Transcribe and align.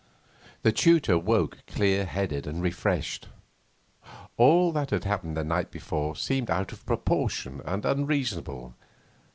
The 0.63 0.71
tutor 0.71 1.19
woke 1.19 1.59
clear 1.67 2.05
headed 2.05 2.47
and 2.47 2.59
refreshed. 2.59 3.27
All 4.35 4.71
that 4.71 4.89
had 4.89 5.03
happened 5.03 5.37
the 5.37 5.43
night 5.43 5.69
before 5.69 6.15
seemed 6.15 6.49
out 6.49 6.71
of 6.71 6.87
proportion 6.87 7.61
and 7.65 7.85
unreasonable. 7.85 8.73